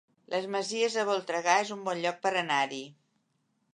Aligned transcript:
Les 0.33 0.45
Masies 0.53 0.95
de 0.99 1.03
Voltregà 1.09 1.57
es 1.65 1.73
un 1.77 1.85
bon 1.91 2.03
lloc 2.07 2.21
per 2.25 2.33
anar-hi 2.45 2.85